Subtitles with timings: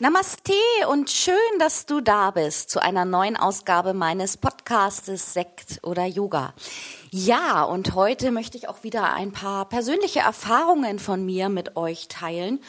[0.00, 0.52] Namaste
[0.88, 6.54] und schön, dass du da bist zu einer neuen Ausgabe meines Podcastes Sekt oder Yoga.
[7.10, 12.06] Ja, und heute möchte ich auch wieder ein paar persönliche Erfahrungen von mir mit euch
[12.06, 12.60] teilen.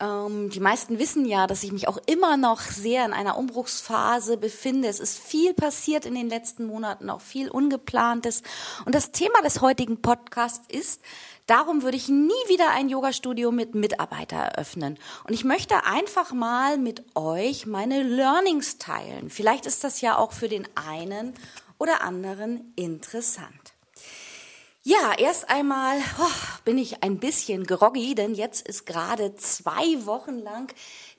[0.00, 4.36] Ähm, die meisten wissen ja, dass ich mich auch immer noch sehr in einer Umbruchsphase
[4.36, 4.88] befinde.
[4.88, 8.42] Es ist viel passiert in den letzten Monaten, auch viel Ungeplantes.
[8.84, 11.00] Und das Thema des heutigen Podcasts ist,
[11.46, 14.98] Darum würde ich nie wieder ein Yoga-Studio mit Mitarbeiter eröffnen.
[15.24, 19.28] Und ich möchte einfach mal mit euch meine Learnings teilen.
[19.28, 21.34] Vielleicht ist das ja auch für den einen
[21.78, 23.74] oder anderen interessant.
[24.86, 30.38] Ja, erst einmal oh, bin ich ein bisschen groggy, denn jetzt ist gerade zwei Wochen
[30.38, 30.72] lang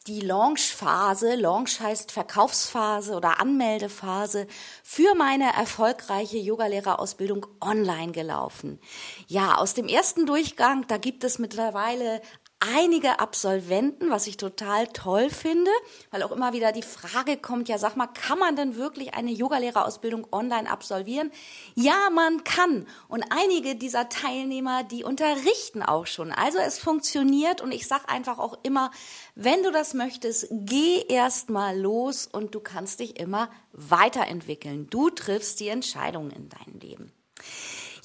[0.07, 4.45] die Launchphase, Launch heißt Verkaufsphase oder Anmeldephase
[4.83, 8.79] für meine erfolgreiche Yogalehrerausbildung online gelaufen.
[9.27, 12.21] Ja, aus dem ersten Durchgang, da gibt es mittlerweile
[12.59, 15.71] einige Absolventen, was ich total toll finde,
[16.11, 19.31] weil auch immer wieder die Frage kommt, ja sag mal, kann man denn wirklich eine
[19.31, 21.31] Yogalehrerausbildung online absolvieren?
[21.75, 22.87] Ja, man kann.
[23.07, 26.31] Und einige dieser Teilnehmer, die unterrichten auch schon.
[26.31, 28.91] Also es funktioniert und ich sag einfach auch immer,
[29.35, 34.89] wenn du das möchtest, geh erst mal los und du kannst dich immer weiterentwickeln.
[34.89, 37.11] Du triffst die Entscheidungen in deinem Leben.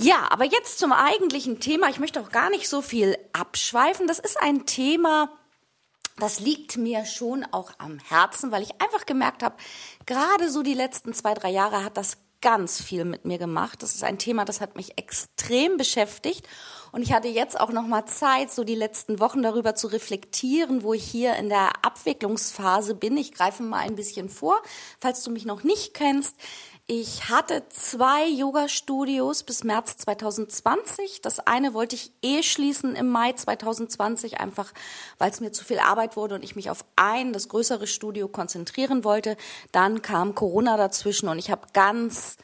[0.02, 1.90] Ja, aber jetzt zum eigentlichen Thema.
[1.90, 4.06] Ich möchte auch gar nicht so viel abschweifen.
[4.06, 5.28] Das ist ein Thema,
[6.16, 9.56] das liegt mir schon auch am Herzen, weil ich einfach gemerkt habe,
[10.06, 13.82] gerade so die letzten zwei, drei Jahre hat das ganz viel mit mir gemacht.
[13.82, 16.48] Das ist ein Thema, das hat mich extrem beschäftigt.
[16.92, 20.82] Und ich hatte jetzt auch noch mal Zeit, so die letzten Wochen darüber zu reflektieren,
[20.82, 23.18] wo ich hier in der Abwicklungsphase bin.
[23.18, 24.60] Ich greife mal ein bisschen vor,
[24.98, 26.36] falls du mich noch nicht kennst.
[26.92, 31.22] Ich hatte zwei Yoga-Studios bis März 2020.
[31.22, 34.72] Das eine wollte ich eh schließen im Mai 2020, einfach
[35.16, 38.26] weil es mir zu viel Arbeit wurde und ich mich auf ein, das größere Studio
[38.26, 39.36] konzentrieren wollte.
[39.70, 42.38] Dann kam Corona dazwischen und ich habe ganz,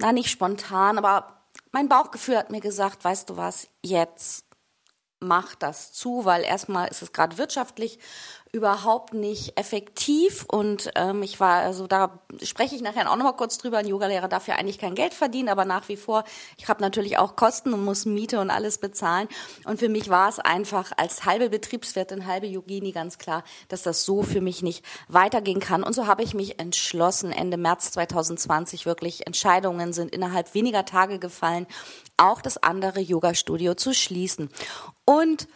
[0.00, 4.46] na nicht spontan, aber mein Bauchgefühl hat mir gesagt, weißt du was, jetzt
[5.20, 8.00] mach das zu, weil erstmal ist es gerade wirtschaftlich
[8.52, 10.44] überhaupt nicht effektiv.
[10.46, 14.28] Und ähm, ich war, also da spreche ich nachher auch nochmal kurz drüber, ein Yogalehrer
[14.28, 16.24] darf ja eigentlich kein Geld verdienen, aber nach wie vor,
[16.58, 19.26] ich habe natürlich auch Kosten und muss Miete und alles bezahlen.
[19.64, 24.04] Und für mich war es einfach als halbe Betriebswirtin, halbe Yogini ganz klar, dass das
[24.04, 25.82] so für mich nicht weitergehen kann.
[25.82, 31.18] Und so habe ich mich entschlossen, Ende März 2020 wirklich, Entscheidungen sind innerhalb weniger Tage
[31.18, 31.66] gefallen,
[32.18, 34.50] auch das andere Yoga-Studio zu schließen.
[35.06, 35.48] Und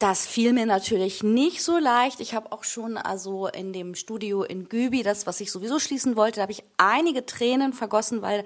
[0.00, 2.20] das fiel mir natürlich nicht so leicht.
[2.20, 6.16] Ich habe auch schon also in dem Studio in Gübi, das was ich sowieso schließen
[6.16, 8.44] wollte, da habe ich einige Tränen vergossen, weil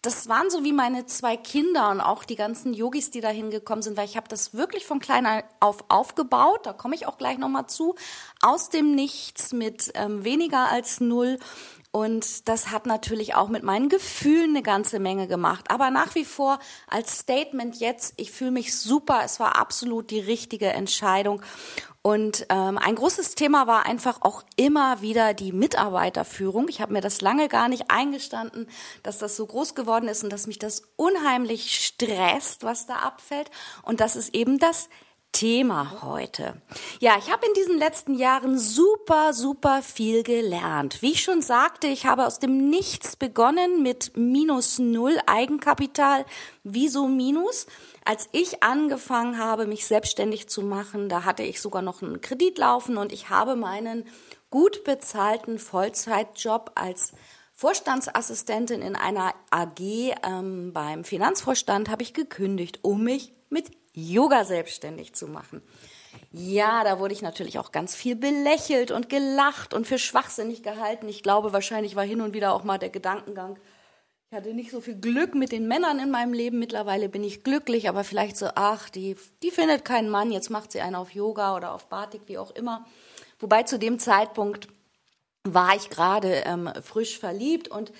[0.00, 3.82] das waren so wie meine zwei Kinder und auch die ganzen Yogis, die da hingekommen
[3.82, 5.26] sind, weil ich habe das wirklich von klein
[5.60, 6.64] auf aufgebaut.
[6.64, 7.94] Da komme ich auch gleich noch mal zu.
[8.40, 11.38] Aus dem Nichts mit ähm, weniger als null
[11.96, 15.70] und das hat natürlich auch mit meinen Gefühlen eine ganze Menge gemacht.
[15.70, 16.58] Aber nach wie vor
[16.88, 19.22] als Statement jetzt, ich fühle mich super.
[19.24, 21.40] Es war absolut die richtige Entscheidung.
[22.02, 26.68] Und ähm, ein großes Thema war einfach auch immer wieder die Mitarbeiterführung.
[26.68, 28.68] Ich habe mir das lange gar nicht eingestanden,
[29.02, 33.50] dass das so groß geworden ist und dass mich das unheimlich stresst, was da abfällt.
[33.80, 34.90] Und das ist eben das
[35.32, 36.60] Thema heute.
[36.98, 41.02] Ja, ich habe in diesen letzten Jahren super, super viel gelernt.
[41.02, 46.24] Wie ich schon sagte, ich habe aus dem Nichts begonnen mit minus null Eigenkapital.
[46.64, 47.66] Wieso minus?
[48.04, 52.56] Als ich angefangen habe, mich selbstständig zu machen, da hatte ich sogar noch einen Kredit
[52.56, 54.06] laufen und ich habe meinen
[54.50, 57.12] gut bezahlten Vollzeitjob als
[57.52, 65.14] Vorstandsassistentin in einer AG ähm, beim Finanzvorstand habe ich gekündigt, um mich mit Yoga selbstständig
[65.14, 65.62] zu machen.
[66.30, 71.08] Ja, da wurde ich natürlich auch ganz viel belächelt und gelacht und für schwachsinnig gehalten.
[71.08, 73.58] Ich glaube, wahrscheinlich war hin und wieder auch mal der Gedankengang,
[74.28, 76.58] ich hatte nicht so viel Glück mit den Männern in meinem Leben.
[76.58, 80.72] Mittlerweile bin ich glücklich, aber vielleicht so, ach, die, die findet keinen Mann, jetzt macht
[80.72, 82.84] sie einen auf Yoga oder auf Batik, wie auch immer.
[83.38, 84.66] Wobei zu dem Zeitpunkt
[85.44, 87.92] war ich gerade ähm, frisch verliebt und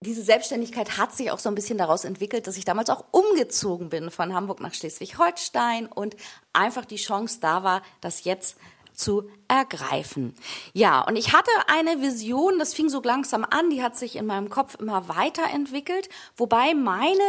[0.00, 3.88] diese Selbstständigkeit hat sich auch so ein bisschen daraus entwickelt, dass ich damals auch umgezogen
[3.88, 6.16] bin von Hamburg nach Schleswig-Holstein und
[6.52, 8.56] einfach die Chance da war, das jetzt
[8.94, 10.34] zu ergreifen.
[10.72, 14.26] Ja, und ich hatte eine Vision, das fing so langsam an, die hat sich in
[14.26, 17.22] meinem Kopf immer weiterentwickelt, wobei meine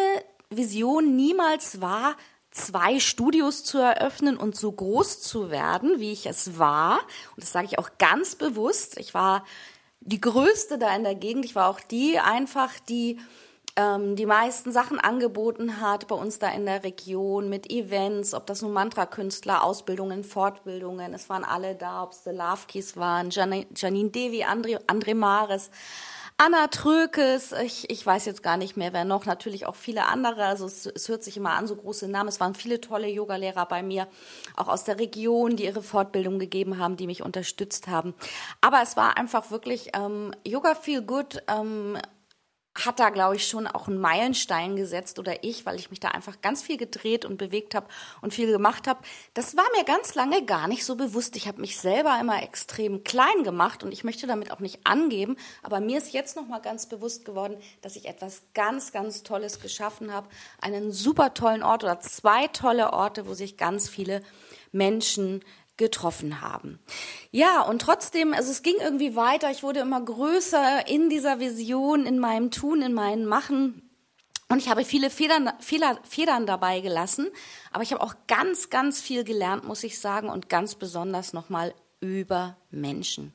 [0.50, 2.16] Vision niemals war,
[2.52, 7.00] zwei Studios zu eröffnen und so groß zu werden, wie ich es war.
[7.36, 8.98] Und das sage ich auch ganz bewusst.
[8.98, 9.46] Ich war
[10.02, 11.46] die größte da in der Gegend.
[11.46, 13.20] Ich war auch die einfach, die
[13.76, 18.46] ähm, die meisten Sachen angeboten hat bei uns da in der Region mit Events, ob
[18.46, 23.30] das nun Mantra-Künstler, Ausbildungen, Fortbildungen, es waren alle da, ob es The Love Keys waren,
[23.30, 25.70] Janine Devi, André, André Mares.
[26.42, 30.46] Anna Trökes, ich, ich weiß jetzt gar nicht mehr, wer noch, natürlich auch viele andere.
[30.46, 32.30] Also es, es hört sich immer an, so große Namen.
[32.30, 34.08] Es waren viele tolle Yogalehrer bei mir,
[34.56, 38.14] auch aus der Region, die ihre Fortbildung gegeben haben, die mich unterstützt haben.
[38.62, 41.44] Aber es war einfach wirklich ähm, Yoga Feel Good.
[41.50, 41.98] Ähm,
[42.86, 46.10] hat da, glaube ich, schon auch einen Meilenstein gesetzt oder ich, weil ich mich da
[46.10, 47.88] einfach ganz viel gedreht und bewegt habe
[48.22, 49.00] und viel gemacht habe.
[49.34, 51.36] Das war mir ganz lange gar nicht so bewusst.
[51.36, 55.38] Ich habe mich selber immer extrem klein gemacht und ich möchte damit auch nicht angeben,
[55.64, 59.60] aber mir ist jetzt noch mal ganz bewusst geworden, dass ich etwas ganz, ganz Tolles
[59.60, 60.30] geschaffen habe,
[60.62, 64.22] einen super tollen Ort oder zwei tolle Orte, wo sich ganz viele
[64.72, 65.44] Menschen
[65.80, 66.78] getroffen haben.
[67.32, 69.50] Ja, und trotzdem, also es ging irgendwie weiter.
[69.50, 73.90] Ich wurde immer größer in dieser Vision, in meinem Tun, in meinem Machen.
[74.50, 77.30] Und ich habe viele Federn, Fehler, Federn dabei gelassen,
[77.72, 81.74] aber ich habe auch ganz, ganz viel gelernt, muss ich sagen, und ganz besonders nochmal
[82.00, 83.34] über Menschen.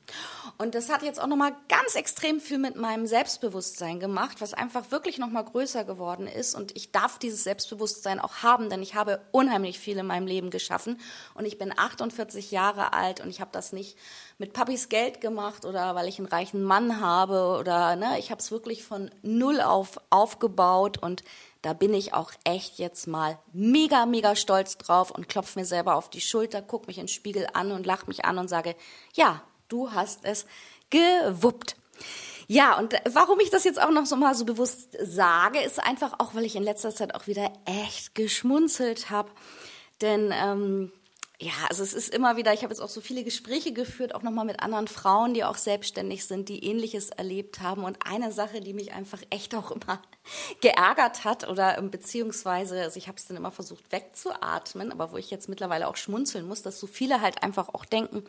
[0.56, 4.90] Und das hat jetzt auch nochmal ganz extrem viel mit meinem Selbstbewusstsein gemacht, was einfach
[4.92, 6.54] wirklich nochmal größer geworden ist.
[6.54, 10.50] Und ich darf dieses Selbstbewusstsein auch haben, denn ich habe unheimlich viel in meinem Leben
[10.50, 11.00] geschaffen.
[11.34, 13.98] Und ich bin 48 Jahre alt und ich habe das nicht
[14.38, 18.40] mit Papis Geld gemacht oder weil ich einen reichen Mann habe oder, ne, ich habe
[18.40, 21.24] es wirklich von null auf aufgebaut und
[21.62, 25.94] da bin ich auch echt jetzt mal mega, mega stolz drauf und klopfe mir selber
[25.94, 28.76] auf die Schulter, gucke mich in den Spiegel an und lache mich an und sage,
[29.14, 29.42] ja,
[29.74, 30.46] du hast es
[30.90, 31.76] gewuppt.
[32.46, 36.14] Ja, und warum ich das jetzt auch noch so mal so bewusst sage, ist einfach
[36.18, 39.30] auch, weil ich in letzter Zeit auch wieder echt geschmunzelt habe.
[40.00, 40.92] Denn ähm,
[41.40, 44.22] ja, also es ist immer wieder, ich habe jetzt auch so viele Gespräche geführt, auch
[44.22, 47.82] nochmal mit anderen Frauen, die auch selbstständig sind, die ähnliches erlebt haben.
[47.82, 50.00] Und eine Sache, die mich einfach echt auch immer
[50.60, 55.16] geärgert hat oder ähm, beziehungsweise, also ich habe es dann immer versucht wegzuatmen, aber wo
[55.16, 58.22] ich jetzt mittlerweile auch schmunzeln muss, dass so viele halt einfach auch denken,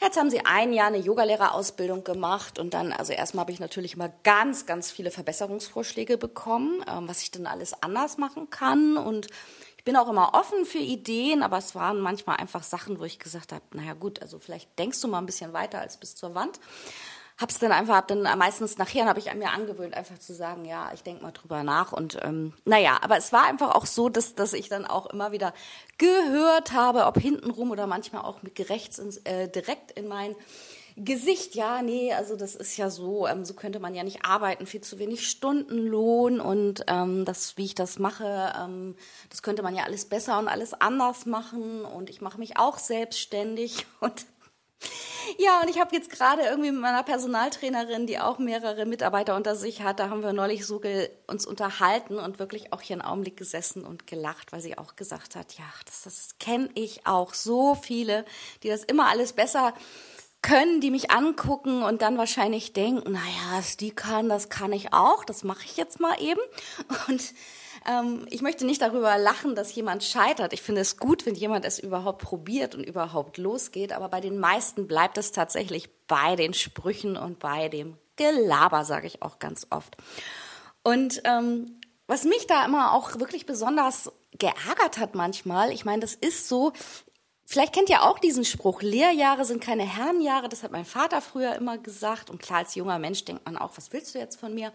[0.00, 3.94] jetzt haben sie ein Jahr eine Yogalehrerausbildung gemacht und dann, also erstmal habe ich natürlich
[3.94, 9.26] immer ganz, ganz viele Verbesserungsvorschläge bekommen, ähm, was ich dann alles anders machen kann und
[9.86, 13.52] bin auch immer offen für Ideen, aber es waren manchmal einfach Sachen, wo ich gesagt
[13.52, 16.58] habe, naja gut, also vielleicht denkst du mal ein bisschen weiter als bis zur Wand.
[17.38, 20.90] Hab's dann einfach, hab dann meistens nachher habe ich mir angewöhnt, einfach zu sagen, ja,
[20.92, 24.34] ich denke mal drüber nach und ähm, naja, aber es war einfach auch so, dass,
[24.34, 25.54] dass ich dann auch immer wieder
[25.98, 30.34] gehört habe, ob hintenrum oder manchmal auch mit gerechts ins, äh, direkt in mein
[30.98, 34.64] Gesicht, ja, nee, also das ist ja so, ähm, so könnte man ja nicht arbeiten,
[34.64, 38.96] viel zu wenig Stundenlohn und ähm, das, wie ich das mache, ähm,
[39.28, 42.78] das könnte man ja alles besser und alles anders machen und ich mache mich auch
[42.78, 44.24] selbstständig und
[45.38, 49.56] ja, und ich habe jetzt gerade irgendwie mit meiner Personaltrainerin, die auch mehrere Mitarbeiter unter
[49.56, 50.80] sich hat, da haben wir neulich so
[51.26, 55.34] uns unterhalten und wirklich auch hier einen Augenblick gesessen und gelacht, weil sie auch gesagt
[55.34, 57.34] hat, ja, das, das kenne ich auch.
[57.34, 58.24] So viele,
[58.62, 59.74] die das immer alles besser
[60.46, 65.24] können, die mich angucken und dann wahrscheinlich denken, naja, die kann, das kann ich auch,
[65.24, 66.40] das mache ich jetzt mal eben.
[67.08, 67.34] Und
[67.84, 70.52] ähm, ich möchte nicht darüber lachen, dass jemand scheitert.
[70.52, 74.38] Ich finde es gut, wenn jemand es überhaupt probiert und überhaupt losgeht, aber bei den
[74.38, 79.66] meisten bleibt es tatsächlich bei den Sprüchen und bei dem Gelaber, sage ich auch ganz
[79.70, 79.96] oft.
[80.84, 86.14] Und ähm, was mich da immer auch wirklich besonders geärgert hat manchmal, ich meine, das
[86.14, 86.72] ist so,
[87.48, 91.54] Vielleicht kennt ihr auch diesen Spruch, Lehrjahre sind keine Herrenjahre, das hat mein Vater früher
[91.54, 92.28] immer gesagt.
[92.28, 94.72] Und klar, als junger Mensch denkt man auch, was willst du jetzt von mir?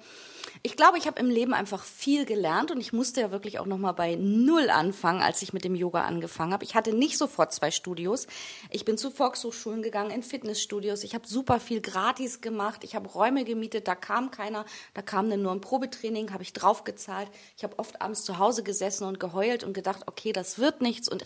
[0.63, 3.65] Ich glaube, ich habe im Leben einfach viel gelernt und ich musste ja wirklich auch
[3.65, 6.63] nochmal bei Null anfangen, als ich mit dem Yoga angefangen habe.
[6.63, 8.25] Ich hatte nicht sofort zwei Studios.
[8.69, 11.03] Ich bin zu Volkshochschulen gegangen, in Fitnessstudios.
[11.03, 12.85] Ich habe super viel gratis gemacht.
[12.85, 14.63] Ich habe Räume gemietet, da kam keiner.
[14.93, 17.27] Da kam dann nur ein Probetraining, habe ich draufgezahlt.
[17.57, 21.09] Ich habe oft abends zu Hause gesessen und geheult und gedacht, okay, das wird nichts.
[21.09, 21.25] Und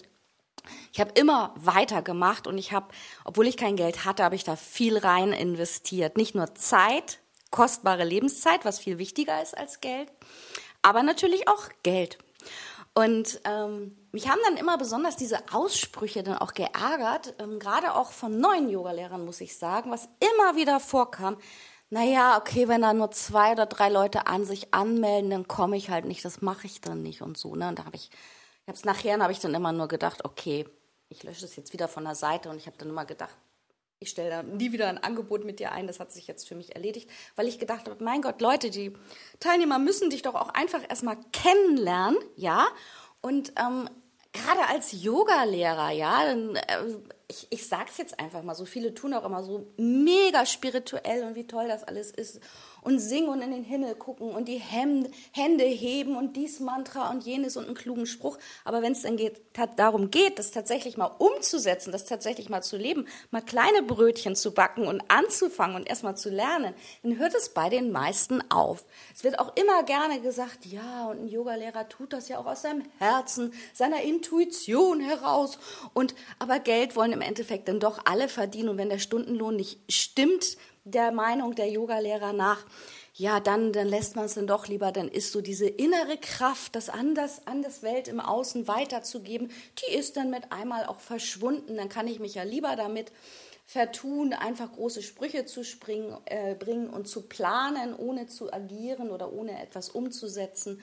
[0.96, 2.88] ich habe immer weitergemacht und ich habe,
[3.26, 6.16] obwohl ich kein Geld hatte, habe ich da viel rein investiert.
[6.16, 7.20] Nicht nur Zeit,
[7.52, 10.10] kostbare Lebenszeit, was viel wichtiger ist als Geld,
[10.82, 12.18] aber natürlich auch Geld.
[12.94, 18.14] Und ähm, mich haben dann immer besonders diese Aussprüche dann auch geärgert, ähm, gerade auch
[18.14, 21.36] von neuen Yogalehrern, muss ich sagen, was immer wieder vorkam.
[21.90, 25.90] naja, okay, wenn da nur zwei oder drei Leute an sich anmelden, dann komme ich
[25.90, 27.54] halt nicht, das mache ich dann nicht und so.
[27.54, 27.68] Ne?
[27.68, 30.66] Und da habe ich, ich habe es nachher, habe ich dann immer nur gedacht, okay,
[31.10, 33.36] ich lösche es jetzt wieder von der Seite und ich habe dann immer gedacht,
[34.00, 36.56] ich stelle da nie wieder ein Angebot mit dir ein, das hat sich jetzt für
[36.56, 38.94] mich erledigt, weil ich gedacht habe, mein Gott, Leute, die
[39.40, 42.68] Teilnehmer müssen dich doch auch einfach erstmal kennenlernen, ja,
[43.22, 43.90] und ähm,
[44.34, 46.84] gerade als Yoga-Lehrer, ja, dann, äh,
[47.28, 51.36] ich, ich sag's jetzt einfach mal, so viele tun auch immer so mega spirituell und
[51.36, 52.40] wie toll das alles ist
[52.86, 55.10] und singen und in den Himmel gucken und die Hände
[55.64, 58.38] heben und dies Mantra und jenes und einen klugen Spruch.
[58.64, 59.42] Aber wenn es dann geht,
[59.76, 64.54] darum geht, das tatsächlich mal umzusetzen, das tatsächlich mal zu leben, mal kleine Brötchen zu
[64.54, 68.86] backen und anzufangen und erstmal zu lernen, dann hört es bei den meisten auf.
[69.16, 72.62] Es wird auch immer gerne gesagt, ja, und ein Yogalehrer tut das ja auch aus
[72.62, 75.58] seinem Herzen, seiner Intuition heraus.
[75.96, 78.70] Und aber Geld wollen im Endeffekt dann doch alle verdienen.
[78.70, 82.64] Und wenn der Stundenlohn nicht stimmt, der Meinung der Yogalehrer nach,
[83.16, 86.76] ja, dann, dann lässt man es dann doch lieber, dann ist so diese innere Kraft,
[86.76, 91.00] das an das, an das Welt im Außen weiterzugeben, die ist dann mit einmal auch
[91.00, 91.78] verschwunden.
[91.78, 93.12] Dann kann ich mich ja lieber damit
[93.66, 99.32] vertun, einfach große Sprüche zu springen, äh, bringen und zu planen, ohne zu agieren oder
[99.32, 100.82] ohne etwas umzusetzen.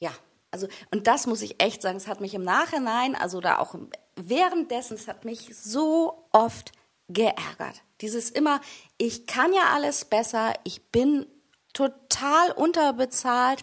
[0.00, 0.12] Ja,
[0.56, 3.74] also, und das muss ich echt sagen, es hat mich im Nachhinein, also da auch
[4.16, 6.72] währenddessen, es hat mich so oft
[7.08, 7.82] geärgert.
[8.00, 8.60] Dieses immer,
[8.96, 11.26] ich kann ja alles besser, ich bin
[11.74, 13.62] total unterbezahlt.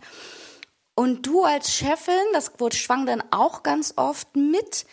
[0.96, 4.86] Und du als Chefin, das schwang dann auch ganz oft mit,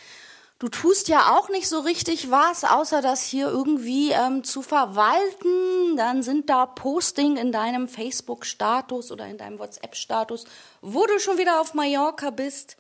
[0.61, 5.97] du tust ja auch nicht so richtig was, außer das hier irgendwie ähm, zu verwalten.
[5.97, 10.45] Dann sind da Posting in deinem Facebook-Status oder in deinem WhatsApp-Status,
[10.83, 12.77] wo du schon wieder auf Mallorca bist.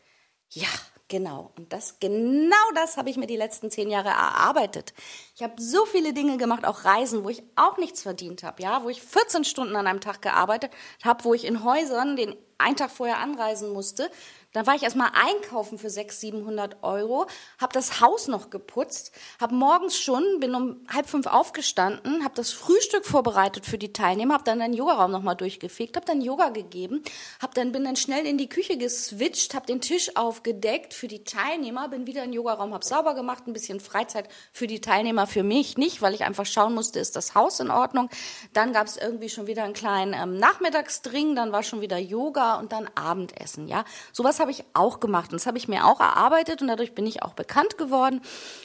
[0.51, 0.69] Ja,
[1.11, 1.51] Genau.
[1.59, 4.95] Und das, genau das habe ich mir die letzten zehn Jahre erarbeitet.
[5.35, 8.85] Ich habe so viele Dinge gemacht, auch Reisen, wo ich auch nichts verdient habe, ja,
[8.85, 10.71] wo ich 14 Stunden an einem Tag gearbeitet
[11.03, 14.11] habe, wo ich in Häusern den einen Tag vorher anreisen musste,
[14.53, 17.27] dann war ich erstmal einkaufen für 600, 700 Euro,
[17.61, 22.51] habe das Haus noch geputzt, habe morgens schon, bin um halb fünf aufgestanden, habe das
[22.53, 27.03] Frühstück vorbereitet für die Teilnehmer, habe dann den Yogaraum nochmal durchgefegt, habe dann Yoga gegeben,
[27.41, 31.23] hab dann, bin dann schnell in die Küche geswitcht, habe den Tisch aufgedeckt für die
[31.23, 35.27] Teilnehmer, bin wieder in den Yogaraum, habe sauber gemacht, ein bisschen Freizeit für die Teilnehmer,
[35.27, 38.11] für mich nicht, weil ich einfach schauen musste, ist das Haus in Ordnung.
[38.53, 41.99] Dann gab es irgendwie schon wieder einen kleinen ähm, Nachmittagsdring, dann war schon wieder
[42.51, 43.85] Yoga und dann Abendessen, ja.
[44.13, 47.07] Sowas habe ich auch gemacht und das habe ich mir auch erarbeitet und dadurch bin
[47.07, 48.21] ich auch bekannt geworden.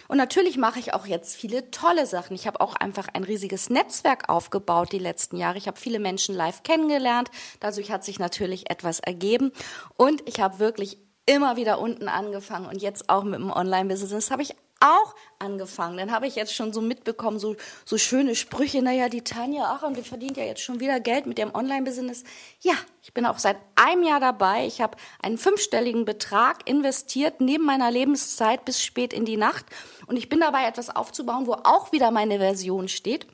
[0.07, 2.35] Und natürlich mache ich auch jetzt viele tolle Sachen.
[2.35, 5.57] Ich habe auch einfach ein riesiges Netzwerk aufgebaut die letzten Jahre.
[5.57, 7.29] Ich habe viele Menschen live kennengelernt.
[7.59, 9.51] Dadurch hat sich natürlich etwas ergeben
[9.97, 14.43] und ich habe wirklich immer wieder unten angefangen und jetzt auch mit dem Online-Business habe
[14.43, 15.97] ich auch angefangen.
[15.97, 17.55] Dann habe ich jetzt schon so mitbekommen, so,
[17.85, 18.81] so schöne Sprüche.
[18.81, 22.23] Naja, die Tanja, ach, und die verdient ja jetzt schon wieder Geld mit ihrem Online-Business.
[22.61, 24.65] Ja, ich bin auch seit einem Jahr dabei.
[24.65, 29.65] Ich habe einen fünfstelligen Betrag investiert neben meiner Lebenszeit bis spät in die Nacht.
[30.07, 33.27] Und ich bin dabei, etwas aufzubauen, wo auch wieder meine Version steht.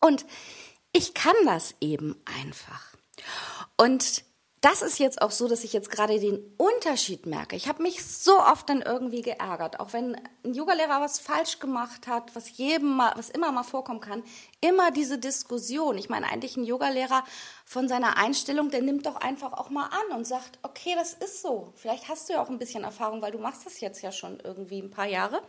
[0.00, 0.24] Und
[0.92, 2.94] ich kann das eben einfach.
[3.76, 4.24] Und
[4.60, 7.56] das ist jetzt auch so, dass ich jetzt gerade den Unterschied merke.
[7.56, 12.06] Ich habe mich so oft dann irgendwie geärgert, auch wenn ein Yogalehrer was falsch gemacht
[12.06, 14.22] hat, was jedem mal, was immer mal vorkommen kann,
[14.60, 15.96] immer diese Diskussion.
[15.96, 17.24] Ich meine eigentlich ein Yogalehrer
[17.64, 21.40] von seiner Einstellung, der nimmt doch einfach auch mal an und sagt, okay, das ist
[21.40, 21.72] so.
[21.74, 24.40] Vielleicht hast du ja auch ein bisschen Erfahrung, weil du machst das jetzt ja schon
[24.40, 25.42] irgendwie ein paar Jahre.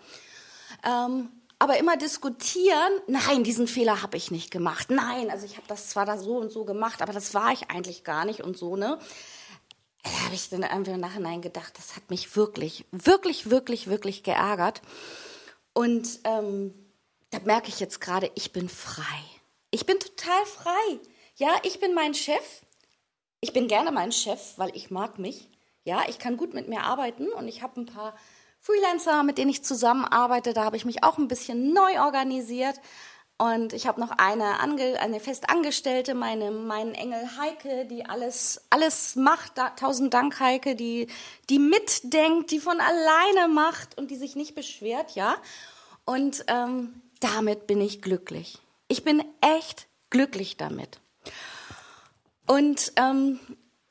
[0.85, 1.29] Ähm,
[1.61, 4.89] aber immer diskutieren, nein, diesen Fehler habe ich nicht gemacht.
[4.89, 7.69] Nein, also ich habe das zwar da so und so gemacht, aber das war ich
[7.69, 8.97] eigentlich gar nicht und so, ne?
[10.01, 14.23] Da habe ich dann einfach im Nachhinein gedacht, das hat mich wirklich, wirklich, wirklich, wirklich
[14.23, 14.81] geärgert.
[15.73, 16.73] Und ähm,
[17.29, 19.03] da merke ich jetzt gerade, ich bin frei.
[19.69, 20.99] Ich bin total frei.
[21.35, 22.63] Ja, ich bin mein Chef.
[23.39, 25.47] Ich bin gerne mein Chef, weil ich mag mich.
[25.83, 28.15] Ja, ich kann gut mit mir arbeiten und ich habe ein paar
[28.61, 30.53] Freelancer, mit denen ich zusammenarbeite.
[30.53, 32.79] Da habe ich mich auch ein bisschen neu organisiert.
[33.39, 39.15] Und ich habe noch eine, Ange eine Festangestellte, meine, meinen Engel Heike, die alles, alles
[39.15, 39.57] macht.
[39.57, 41.07] Da, tausend Dank, Heike, die,
[41.49, 45.37] die mitdenkt, die von alleine macht und die sich nicht beschwert, ja.
[46.05, 48.59] Und ähm, damit bin ich glücklich.
[48.87, 50.99] Ich bin echt glücklich damit.
[52.45, 53.39] Und ähm,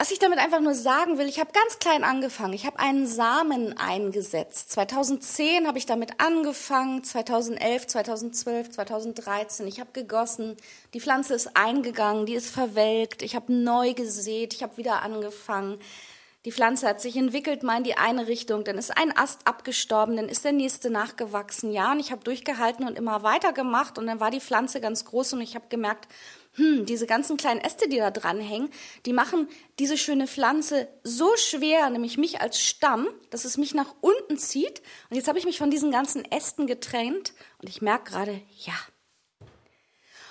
[0.01, 2.55] was ich damit einfach nur sagen will, ich habe ganz klein angefangen.
[2.55, 4.73] Ich habe einen Samen eingesetzt.
[4.73, 9.67] 2010 habe ich damit angefangen, 2011, 2012, 2013.
[9.67, 10.57] Ich habe gegossen.
[10.95, 13.21] Die Pflanze ist eingegangen, die ist verwelkt.
[13.21, 15.79] Ich habe neu gesät, ich habe wieder angefangen.
[16.47, 20.17] Die Pflanze hat sich entwickelt, mal in die eine Richtung, dann ist ein Ast abgestorben,
[20.17, 21.71] dann ist der nächste nachgewachsen.
[21.71, 25.05] Ja, und ich habe durchgehalten und immer weiter gemacht und dann war die Pflanze ganz
[25.05, 26.09] groß und ich habe gemerkt,
[26.55, 28.71] hm, diese ganzen kleinen Äste, die da dranhängen,
[29.07, 33.95] die machen diese schöne Pflanze so schwer, nämlich mich als Stamm, dass es mich nach
[34.01, 34.83] unten zieht.
[35.09, 38.75] Und jetzt habe ich mich von diesen ganzen Ästen getrennt und ich merke gerade, ja.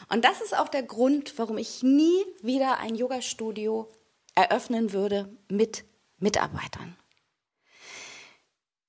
[0.09, 3.89] Und das ist auch der Grund, warum ich nie wieder ein Yoga-Studio
[4.35, 5.85] eröffnen würde mit
[6.17, 6.97] Mitarbeitern.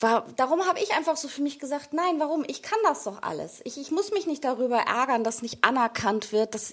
[0.01, 2.43] Darum habe ich einfach so für mich gesagt, nein, warum?
[2.47, 3.61] Ich kann das doch alles.
[3.65, 6.73] Ich, ich muss mich nicht darüber ärgern, dass nicht anerkannt wird, dass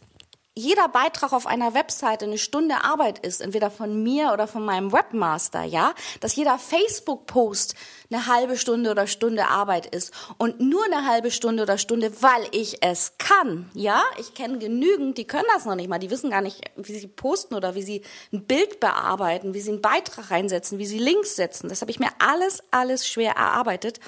[0.58, 4.92] jeder Beitrag auf einer Webseite eine Stunde Arbeit ist, entweder von mir oder von meinem
[4.92, 7.76] Webmaster, ja, dass jeder Facebook-Post
[8.10, 12.48] eine halbe Stunde oder Stunde Arbeit ist und nur eine halbe Stunde oder Stunde, weil
[12.52, 16.32] ich es kann, ja, ich kenne genügend, die können das noch nicht mal, die wissen
[16.32, 18.02] gar nicht, wie sie posten oder wie sie
[18.34, 21.70] ein Bild bearbeiten, wie sie einen Beitrag reinsetzen, wie sie Links setzen.
[21.70, 24.00] Das habe ich mir alles, alles schwer erarbeitet.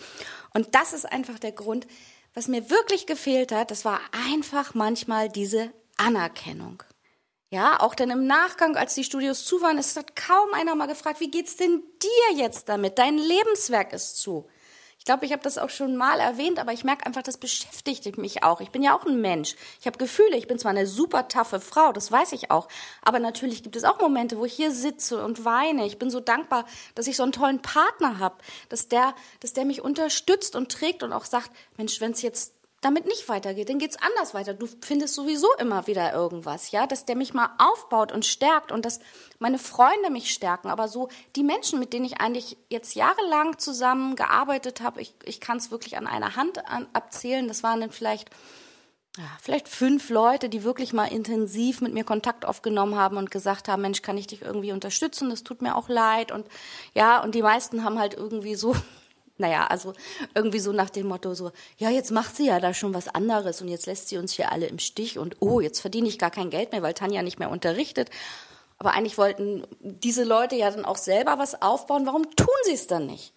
[0.56, 1.86] Und das ist einfach der Grund,
[2.34, 4.00] was mir wirklich gefehlt hat, das war
[4.32, 6.84] einfach manchmal diese Anerkennung.
[7.51, 10.88] Ja, auch dann im Nachgang, als die Studios zu waren, es hat kaum einer mal
[10.88, 13.00] gefragt, wie geht's denn dir jetzt damit?
[13.00, 14.48] Dein Lebenswerk ist zu.
[15.00, 18.18] Ich glaube, ich habe das auch schon mal erwähnt, aber ich merke einfach, das beschäftigt
[18.18, 18.62] mich auch.
[18.62, 19.56] Ich bin ja auch ein Mensch.
[19.79, 20.36] Ich habe Gefühle.
[20.38, 22.68] Ich bin zwar eine super taffe Frau, das weiß ich auch.
[23.01, 25.88] Aber natürlich gibt es auch Momente, wo ich hier sitze und weine.
[25.88, 26.65] Ich bin so dankbar,
[26.96, 28.36] dass ich so einen tollen Partner habe,
[28.68, 32.59] dass der, dass der mich unterstützt und trägt und auch sagt, Mensch, wenn es jetzt
[32.82, 34.54] damit nicht weitergeht, dann geht's anders weiter.
[34.54, 38.86] Du findest sowieso immer wieder irgendwas, ja, dass der mich mal aufbaut und stärkt und
[38.86, 39.00] dass
[39.38, 40.70] meine Freunde mich stärken.
[40.70, 45.42] Aber so die Menschen, mit denen ich eigentlich jetzt jahrelang zusammen gearbeitet habe, ich, ich
[45.42, 47.48] kann es wirklich an einer Hand an, abzählen.
[47.48, 48.30] Das waren dann vielleicht
[49.18, 53.68] ja, vielleicht fünf Leute, die wirklich mal intensiv mit mir Kontakt aufgenommen haben und gesagt
[53.68, 55.30] haben, Mensch, kann ich dich irgendwie unterstützen?
[55.30, 56.32] Das tut mir auch leid.
[56.32, 56.48] Und
[56.94, 58.76] ja, und die meisten haben halt irgendwie so
[59.39, 59.93] naja, also
[60.36, 63.62] irgendwie so nach dem Motto so, ja, jetzt macht sie ja da schon was anderes
[63.62, 66.31] und jetzt lässt sie uns hier alle im Stich und oh, jetzt verdiene ich gar
[66.31, 68.10] kein Geld mehr, weil Tanja nicht mehr unterrichtet.
[68.77, 72.05] Aber eigentlich wollten diese Leute ja dann auch selber was aufbauen.
[72.05, 73.34] Warum tun sie es dann nicht?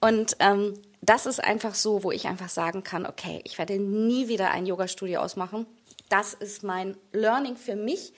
[0.00, 4.28] Und ähm, das ist einfach so, wo ich einfach sagen kann, okay, ich werde nie
[4.28, 5.66] wieder ein Yoga-Studio ausmachen.
[6.08, 8.12] Das ist mein Learning für mich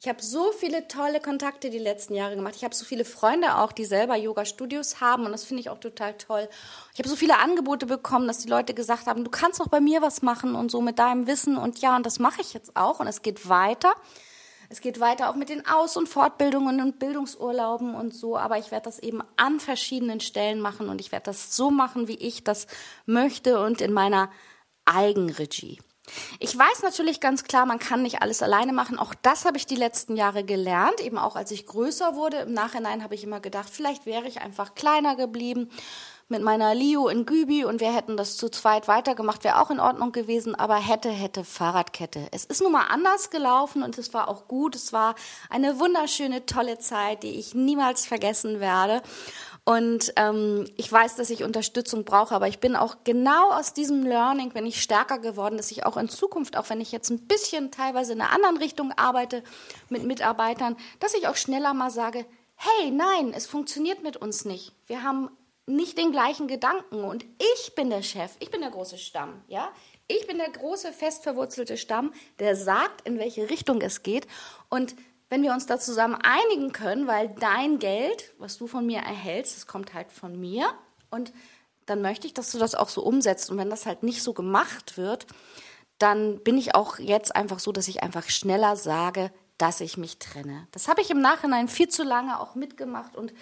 [0.00, 2.54] ich habe so viele tolle Kontakte die letzten Jahre gemacht.
[2.56, 5.80] Ich habe so viele Freunde auch, die selber Yoga-Studios haben und das finde ich auch
[5.80, 6.48] total toll.
[6.92, 9.80] Ich habe so viele Angebote bekommen, dass die Leute gesagt haben, du kannst auch bei
[9.80, 12.76] mir was machen und so mit deinem Wissen und ja, und das mache ich jetzt
[12.76, 13.92] auch und es geht weiter.
[14.70, 18.70] Es geht weiter auch mit den Aus- und Fortbildungen und Bildungsurlauben und so, aber ich
[18.70, 22.44] werde das eben an verschiedenen Stellen machen und ich werde das so machen, wie ich
[22.44, 22.68] das
[23.06, 24.30] möchte und in meiner
[24.84, 25.80] Eigenregie.
[26.38, 28.98] Ich weiß natürlich ganz klar, man kann nicht alles alleine machen.
[28.98, 32.38] Auch das habe ich die letzten Jahre gelernt, eben auch als ich größer wurde.
[32.38, 35.70] Im Nachhinein habe ich immer gedacht, vielleicht wäre ich einfach kleiner geblieben
[36.30, 39.80] mit meiner Lio in Gübi und wir hätten das zu zweit weitergemacht, wäre auch in
[39.80, 42.28] Ordnung gewesen, aber hätte, hätte Fahrradkette.
[42.32, 44.76] Es ist nun mal anders gelaufen und es war auch gut.
[44.76, 45.14] Es war
[45.48, 49.02] eine wunderschöne, tolle Zeit, die ich niemals vergessen werde.
[49.68, 54.02] Und ähm, ich weiß, dass ich Unterstützung brauche, aber ich bin auch genau aus diesem
[54.02, 57.26] Learning, wenn ich stärker geworden, dass ich auch in Zukunft, auch wenn ich jetzt ein
[57.26, 59.42] bisschen teilweise in einer anderen Richtung arbeite
[59.90, 62.24] mit Mitarbeitern, dass ich auch schneller mal sage,
[62.56, 64.72] hey, nein, es funktioniert mit uns nicht.
[64.86, 65.28] Wir haben
[65.66, 69.70] nicht den gleichen Gedanken und ich bin der Chef, ich bin der große Stamm, ja?
[70.06, 74.26] Ich bin der große fest verwurzelte Stamm, der sagt, in welche Richtung es geht
[74.70, 74.96] und
[75.28, 79.56] wenn wir uns da zusammen einigen können, weil dein Geld, was du von mir erhältst,
[79.56, 80.66] das kommt halt von mir
[81.10, 81.32] und
[81.86, 83.50] dann möchte ich, dass du das auch so umsetzt.
[83.50, 85.26] Und wenn das halt nicht so gemacht wird,
[85.98, 90.18] dann bin ich auch jetzt einfach so, dass ich einfach schneller sage, dass ich mich
[90.18, 90.68] trenne.
[90.70, 93.32] Das habe ich im Nachhinein viel zu lange auch mitgemacht und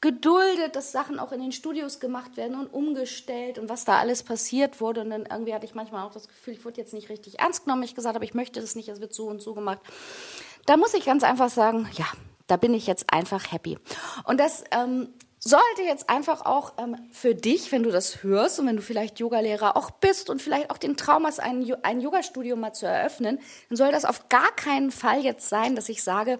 [0.00, 4.22] geduldet, dass Sachen auch in den Studios gemacht werden und umgestellt und was da alles
[4.22, 5.00] passiert wurde.
[5.00, 7.64] Und dann irgendwie hatte ich manchmal auch das Gefühl, ich wurde jetzt nicht richtig ernst
[7.64, 7.82] genommen.
[7.82, 9.80] Ich gesagt habe, ich möchte das nicht, es wird so und so gemacht
[10.66, 12.06] da muss ich ganz einfach sagen, ja,
[12.46, 13.78] da bin ich jetzt einfach happy.
[14.24, 18.66] Und das ähm, sollte jetzt einfach auch ähm, für dich, wenn du das hörst und
[18.66, 22.56] wenn du vielleicht Yogalehrer auch bist und vielleicht auch den Traum hast, ein, ein Yogastudio
[22.56, 26.38] mal zu eröffnen, dann soll das auf gar keinen Fall jetzt sein, dass ich sage,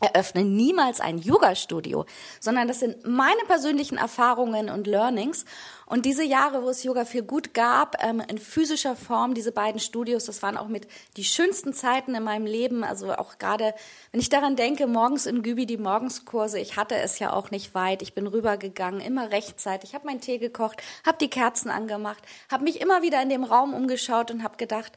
[0.00, 2.06] eröffne niemals ein Yoga-Studio,
[2.40, 5.44] sondern das sind meine persönlichen Erfahrungen und Learnings.
[5.86, 9.80] Und diese Jahre, wo es Yoga für gut gab, ähm, in physischer Form, diese beiden
[9.80, 10.86] Studios, das waren auch mit
[11.16, 12.84] die schönsten Zeiten in meinem Leben.
[12.84, 13.74] Also auch gerade,
[14.12, 17.74] wenn ich daran denke, morgens in Gübi die Morgenskurse, ich hatte es ja auch nicht
[17.74, 18.02] weit.
[18.02, 22.80] Ich bin rübergegangen, immer rechtzeitig, habe meinen Tee gekocht, habe die Kerzen angemacht, habe mich
[22.80, 24.96] immer wieder in dem Raum umgeschaut und habe gedacht,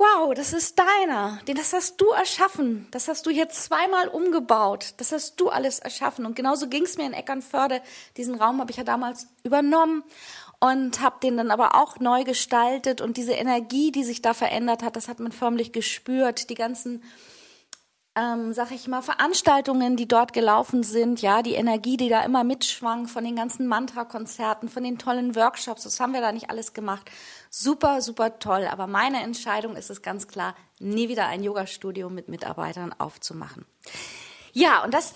[0.00, 4.94] wow, das ist deiner, den das hast du erschaffen, das hast du hier zweimal umgebaut,
[4.96, 6.24] das hast du alles erschaffen.
[6.24, 7.82] Und genauso ging es mir in Eckernförde,
[8.16, 10.02] diesen Raum habe ich ja damals übernommen
[10.58, 14.82] und habe den dann aber auch neu gestaltet und diese Energie, die sich da verändert
[14.82, 16.48] hat, das hat man förmlich gespürt.
[16.48, 17.02] Die ganzen
[18.16, 22.42] ähm, sag ich mal, Veranstaltungen, die dort gelaufen sind, ja, die Energie, die da immer
[22.42, 26.72] mitschwang von den ganzen Mantra-Konzerten, von den tollen Workshops, das haben wir da nicht alles
[26.72, 27.08] gemacht.
[27.50, 28.66] Super, super toll.
[28.66, 33.66] Aber meine Entscheidung ist es ganz klar, nie wieder ein Yoga-Studio mit Mitarbeitern aufzumachen.
[34.52, 35.14] Ja, und das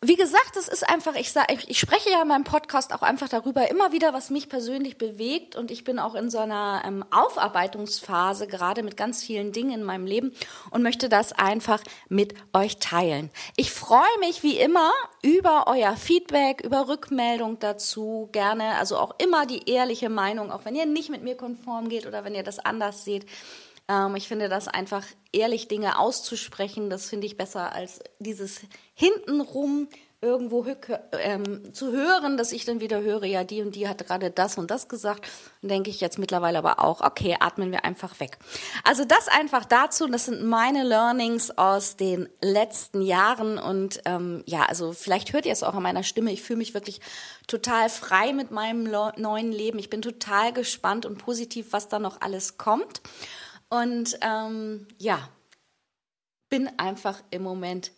[0.00, 3.02] wie gesagt, es ist einfach, ich, sag, ich, ich spreche ja in meinem Podcast auch
[3.02, 5.56] einfach darüber, immer wieder, was mich persönlich bewegt.
[5.56, 9.84] Und ich bin auch in so einer ähm, Aufarbeitungsphase, gerade mit ganz vielen Dingen in
[9.84, 10.32] meinem Leben
[10.70, 13.30] und möchte das einfach mit euch teilen.
[13.56, 19.46] Ich freue mich wie immer über euer Feedback, über Rückmeldung dazu, gerne, also auch immer
[19.46, 22.60] die ehrliche Meinung, auch wenn ihr nicht mit mir konform geht oder wenn ihr das
[22.60, 23.26] anders seht.
[23.88, 28.60] Ähm, ich finde das einfach ehrlich Dinge auszusprechen, das finde ich besser als dieses
[28.94, 29.88] hintenrum
[30.20, 30.66] irgendwo
[31.12, 34.58] ähm, zu hören, dass ich dann wieder höre, ja, die und die hat gerade das
[34.58, 35.28] und das gesagt.
[35.62, 38.38] Und denke ich jetzt mittlerweile aber auch, okay, atmen wir einfach weg.
[38.82, 43.58] Also das einfach dazu, das sind meine Learnings aus den letzten Jahren.
[43.58, 46.32] Und ähm, ja, also vielleicht hört ihr es auch an meiner Stimme.
[46.32, 47.00] Ich fühle mich wirklich
[47.46, 49.78] total frei mit meinem neuen Leben.
[49.78, 53.02] Ich bin total gespannt und positiv, was da noch alles kommt.
[53.68, 55.28] Und ähm, ja,
[56.48, 57.92] bin einfach im Moment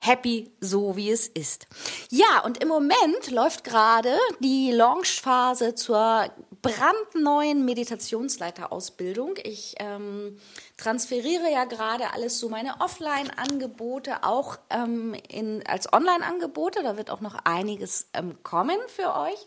[0.00, 1.66] happy, so wie es ist.
[2.10, 6.30] Ja, und im Moment läuft gerade die Launchphase zur
[6.62, 9.34] brandneuen Meditationsleiterausbildung.
[9.44, 10.38] Ich ähm,
[10.78, 16.82] transferiere ja gerade alles so meine Offline-Angebote auch ähm, in, als Online-Angebote.
[16.82, 19.46] Da wird auch noch einiges ähm, kommen für euch.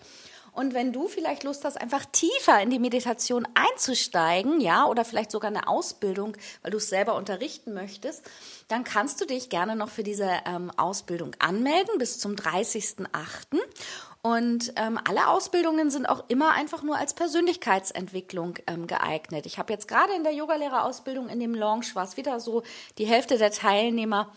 [0.54, 5.32] Und wenn du vielleicht Lust hast, einfach tiefer in die Meditation einzusteigen, ja, oder vielleicht
[5.32, 8.24] sogar eine Ausbildung, weil du es selber unterrichten möchtest,
[8.68, 13.08] dann kannst du dich gerne noch für diese ähm, Ausbildung anmelden bis zum 30.08.
[14.22, 19.46] Und ähm, alle Ausbildungen sind auch immer einfach nur als Persönlichkeitsentwicklung ähm, geeignet.
[19.46, 22.64] Ich habe jetzt gerade in der Yogalehrerausbildung in dem Launch war es wieder so,
[22.98, 24.32] die Hälfte der Teilnehmer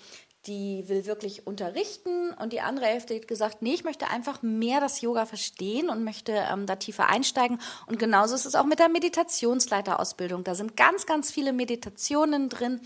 [0.46, 4.80] die will wirklich unterrichten und die andere Hälfte hat gesagt, nee, ich möchte einfach mehr
[4.80, 7.58] das Yoga verstehen und möchte ähm, da tiefer einsteigen.
[7.86, 10.44] Und genauso ist es auch mit der Meditationsleiterausbildung.
[10.44, 12.80] Da sind ganz, ganz viele Meditationen drin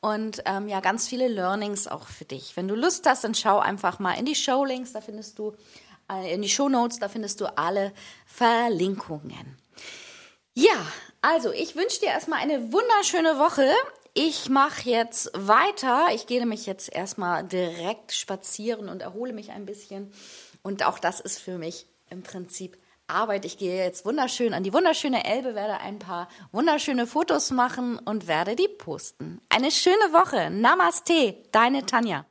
[0.00, 2.56] und ähm, ja, ganz viele Learnings auch für dich.
[2.56, 5.54] Wenn du Lust hast, dann schau einfach mal in die Showlinks, da findest du,
[6.10, 7.92] äh, in die Shownotes, da findest du alle
[8.26, 9.56] Verlinkungen.
[10.54, 10.86] Ja,
[11.22, 13.70] also ich wünsche dir erstmal eine wunderschöne Woche.
[14.20, 16.08] Ich mache jetzt weiter.
[16.12, 20.10] Ich gehe nämlich jetzt erstmal direkt spazieren und erhole mich ein bisschen.
[20.60, 22.76] Und auch das ist für mich im Prinzip
[23.06, 23.44] Arbeit.
[23.44, 28.26] Ich gehe jetzt wunderschön an die wunderschöne Elbe, werde ein paar wunderschöne Fotos machen und
[28.26, 29.40] werde die posten.
[29.50, 30.50] Eine schöne Woche.
[30.50, 32.26] Namaste, deine Tanja.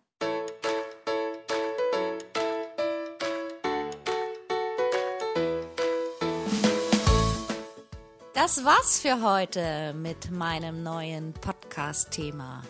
[8.48, 11.34] Das war's für heute mit meinem neuen
[11.78, 12.64] Podcast-Thema.